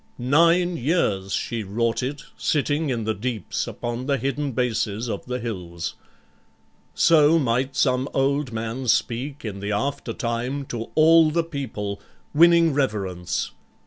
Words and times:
Nine 0.17 0.77
years 0.77 1.31
she 1.31 1.61
wrought 1.61 2.01
it, 2.01 2.23
sitting 2.35 2.89
in 2.89 3.03
the 3.03 3.13
deeps 3.13 3.67
Upon 3.67 4.07
the 4.07 4.17
hidden 4.17 4.51
bases 4.53 5.07
of 5.07 5.27
the 5.27 5.37
hills.' 5.37 5.93
So 6.95 7.37
might 7.37 7.75
some 7.75 8.09
old 8.11 8.51
man 8.51 8.87
speak 8.87 9.45
in 9.45 9.59
the 9.59 9.71
after 9.73 10.11
time 10.13 10.65
To 10.69 10.85
all 10.95 11.29
the 11.29 11.43
people, 11.43 12.01
winning 12.33 12.73
reverence. 12.73 13.51